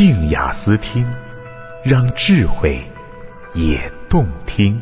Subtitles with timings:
[0.00, 1.06] 静雅思听，
[1.84, 2.82] 让智慧
[3.52, 4.80] 也动听。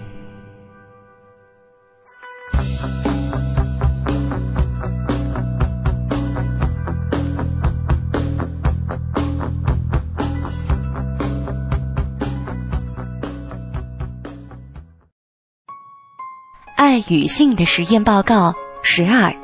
[16.77, 19.35] 爱与性的实验报告十二：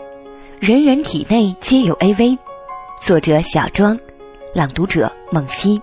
[0.61, 2.38] 人人体内皆有 AV。
[3.00, 3.98] 作者小庄，
[4.54, 5.82] 朗读者孟溪。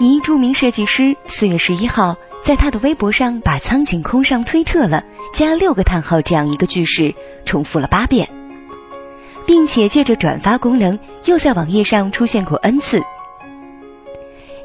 [0.00, 8.28] 一著名设计师四月十一号在他的微博上把“苍井空上推特了”加六个叹号这样一个句式重复了八遍，
[9.46, 13.00] 并且借着转发功能又在网页上出现过 n 次。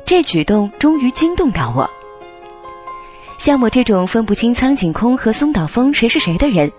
[0.06, 1.88] 这举动终于惊动到我。
[3.38, 6.72] 像我这种分不清苍井空和松岛枫谁是谁的人，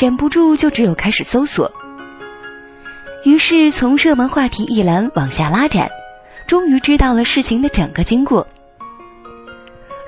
[0.00, 1.70] 忍不住就只有开始搜索。
[3.24, 5.90] 于是从热门话题一栏往下拉展，
[6.46, 8.46] 终于知道了事情的整个经过。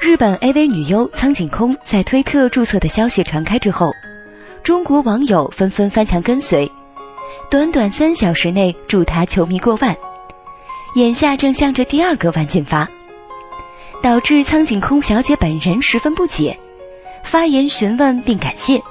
[0.01, 3.93] 日本 AV 女优苍井空在推特注册的消息传开之后，
[4.63, 6.73] 中国网友纷纷翻墙跟随，
[7.51, 9.95] 短短三小时内助她球迷过万，
[10.95, 12.89] 眼下正向着第二个万进发。
[14.03, 16.59] 导致苍井空小姐本人十分不解，
[17.23, 18.83] 发言询问并感谢。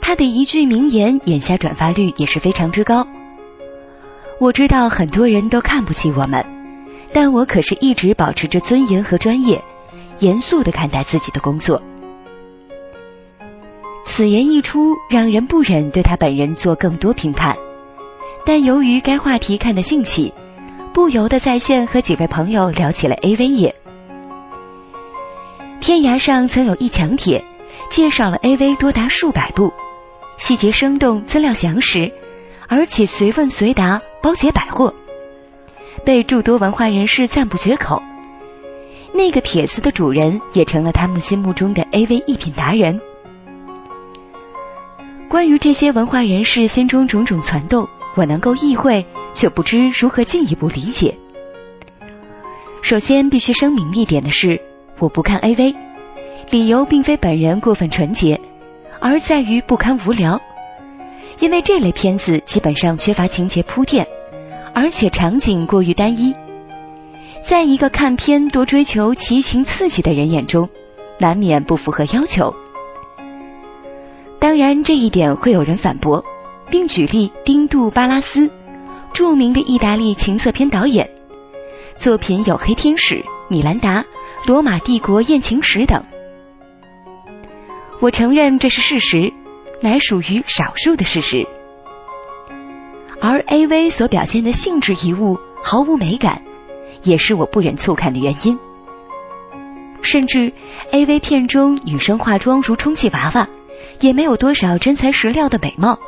[0.00, 3.06] 他的一句名言，眼下转发率也是非常之高。
[4.40, 6.44] 我知道很多人都看不起我们，
[7.12, 9.62] 但我可是一直保持着尊严和专业，
[10.18, 11.82] 严肃的看待自己的工作。
[14.04, 17.56] 此言一出，让人不忍对他本人做更多评判，
[18.44, 20.32] 但由于该话题看得兴起。
[20.92, 23.76] 不由得在线和几位朋友聊起了 AV 业。
[25.80, 27.44] 天涯上曾有一墙帖，
[27.90, 29.72] 介绍了 AV 多达数百部，
[30.40, 32.10] 细节生动，资料详实，
[32.66, 34.94] 而且随问随答，包解百货，
[36.02, 38.02] 被诸多文化人士赞不绝口。
[39.12, 43.02] 那个帖子的主人也成了他们心目中的 AV 一品达人。
[45.28, 49.06] 关于这些文化人士心中种种攒动，我能够意会。
[49.32, 51.16] 却不知如何进一步理解。
[52.82, 54.60] 首先，必须声明一点的是，
[54.98, 55.76] 我不看 AV，
[56.50, 58.40] 理由并非本人过分纯洁，
[59.00, 60.40] 而在于不堪无聊。
[61.38, 64.06] 因为这类片子基本上缺乏情节铺垫，
[64.74, 66.34] 而且场景过于单一，
[67.42, 70.68] 在一个看片多追求奇情刺激的人眼中，
[71.18, 72.54] 难免不符合要求。
[74.38, 76.24] 当然，这一点会有人反驳，
[76.70, 78.50] 并举例丁杜巴拉斯。
[79.12, 81.10] 著名的意大利情色片导演，
[81.96, 83.16] 作品有《黑天使》
[83.48, 84.02] 《米兰达》
[84.46, 86.04] 《罗马帝国艳情史》等。
[88.00, 89.32] 我承认这是事实，
[89.80, 91.46] 乃属于少数的事实。
[93.20, 93.90] 而 A.V.
[93.90, 96.42] 所表现的性质遗物毫无美感，
[97.02, 98.58] 也是我不忍促看的原因。
[100.02, 100.52] 甚至
[100.92, 101.20] A.V.
[101.20, 103.48] 片中女生化妆如充气娃娃，
[104.00, 105.98] 也没有多少真材实料的美貌。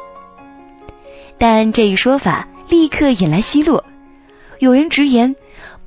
[1.39, 2.49] 但这一说法。
[2.69, 3.85] 立刻引来奚落，
[4.59, 5.37] 有人直言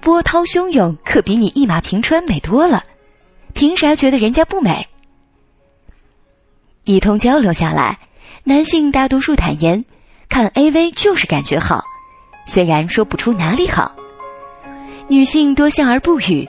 [0.01, 2.83] 波涛汹涌，可比你一马平川美多了。
[3.55, 4.87] 凭啥觉得人家不美？
[6.85, 7.97] 一通交流下来，
[8.43, 9.85] 男性大多数坦言，
[10.29, 11.83] 看 AV 就是感觉好，
[12.45, 13.93] 虽然说不出哪里好；
[15.07, 16.47] 女性多笑而不语，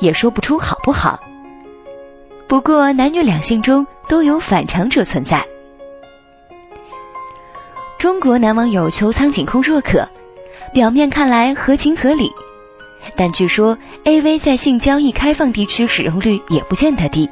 [0.00, 1.20] 也说不出好不好。
[2.48, 5.44] 不过男女两性中都有反常者存在。
[7.96, 10.08] 中国男网友求苍井空若可，
[10.72, 12.32] 表面看来合情合理，
[13.16, 17.30] 但据说 AV 在性交易开放地区使用率也不见得低，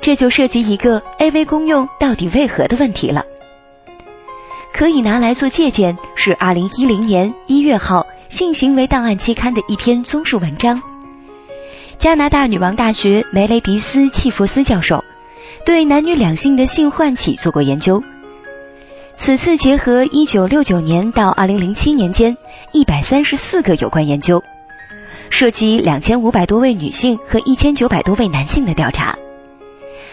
[0.00, 3.24] 这就涉及一个 AV 公用到底为何的问题了。
[4.72, 10.80] 可以拿来做借鉴是二零一零年一月号《性行为档案》期刊的一篇综述文章，
[11.98, 15.04] 加拿大女王大学梅雷迪斯·契佛斯教授
[15.66, 18.02] 对男女两性的性唤起做过研究。
[19.16, 22.38] 此次结合一九六九年到二零零七年间
[22.72, 24.42] 一百三十四个有关研究，
[25.28, 29.18] 涉及两千五百多位女性和一千九百多位男性的调查，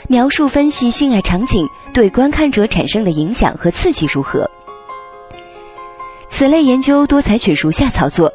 [0.07, 4.49] 描述分析性爱场景对观看者产生的影响和刺激如何。
[6.29, 8.31] 此类研究多采取如下操作：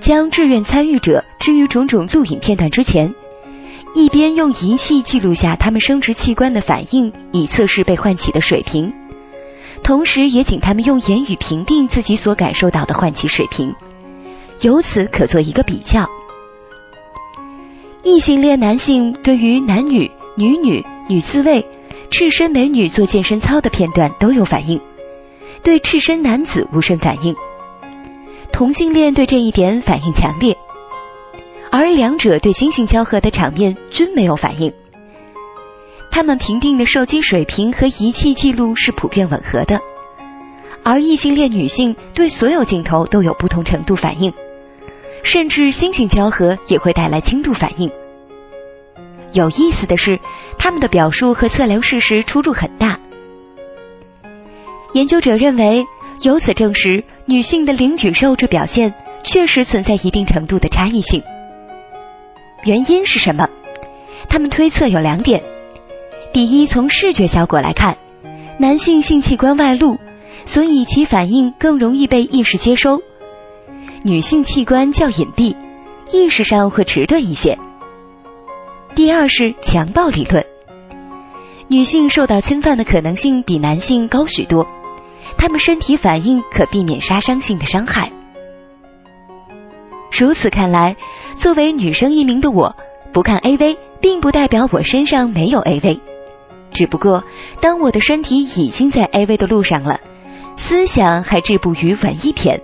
[0.00, 3.14] 将志愿参与者置于种种录影片段之前，
[3.94, 8.92] 一边用仪器记录下他们生殖器官的反应，以测试被唤起的水平。
[9.82, 13.74] 同时，也请他们用言语评定自己所感受到的唤起水平，
[14.62, 16.08] 由此可做一个比较。
[18.02, 21.66] 异性恋男性对于男女、女女、女自慰、
[22.10, 24.80] 赤身美女做健身操的片段都有反应，
[25.62, 27.34] 对赤身男子无甚反应。
[28.52, 30.56] 同性恋对这一点反应强烈，
[31.70, 34.72] 而两者对新性交合的场面均没有反应。
[36.10, 39.80] 他们评定的受精水平和仪器记录是普遍吻合的，
[40.84, 44.32] 而异性恋女性对所有镜头都有不同程度反应，
[45.24, 47.90] 甚至新性交合也会带来轻度反应。
[49.34, 50.20] 有意思的是，
[50.58, 53.00] 他们的表述和测量事实出入很大。
[54.92, 55.84] 研究者认为，
[56.22, 58.94] 由此证实女性的灵与肉质表现
[59.24, 61.22] 确实存在一定程度的差异性。
[62.64, 63.48] 原因是什么？
[64.28, 65.42] 他们推测有两点。
[66.32, 67.98] 第一，从视觉效果来看，
[68.58, 69.98] 男性性器官外露，
[70.44, 73.00] 所以其反应更容易被意识接收；
[74.04, 75.56] 女性器官较隐蔽，
[76.12, 77.58] 意识上会迟钝一些。
[78.94, 80.46] 第二是强暴理论，
[81.66, 84.68] 女性受到侵犯的可能性比男性高许多，
[85.36, 88.12] 她们身体反应可避免杀伤性的伤害。
[90.16, 90.96] 如此看来，
[91.34, 92.76] 作为女生一名的我，
[93.12, 95.98] 不看 AV，并不代表我身上没有 AV。
[96.70, 97.24] 只不过，
[97.60, 99.98] 当我的身体已经在 AV 的路上了，
[100.54, 102.62] 思想还止步于文艺片，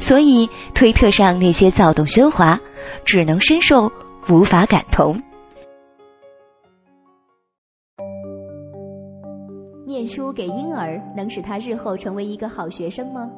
[0.00, 2.58] 所以推特上那些躁动喧哗，
[3.04, 3.92] 只能深受，
[4.30, 5.20] 无法感同。
[9.86, 13.30] 念书给婴儿能使他日后成为一个好学生吗？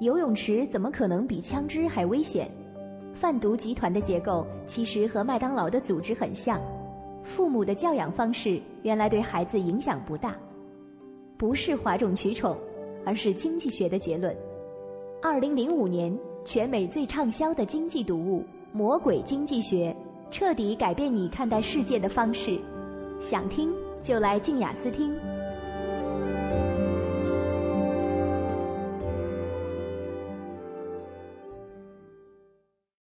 [0.00, 2.50] 游泳池怎么可能比枪支还危险？
[3.14, 6.60] 贩毒集团的结构其实和麦当劳的组织很像。
[7.22, 10.34] 父母的教养方式原来对孩子影响不大，
[11.38, 12.58] 不是哗众取宠，
[13.04, 14.36] 而是经济学的结论。
[15.22, 18.40] 二零零五年，全美最畅销的经济读物
[18.72, 19.94] 《魔鬼经济学》
[20.30, 22.58] 彻底改变你看待世界的方式。
[23.20, 25.35] 想听就来静雅思听。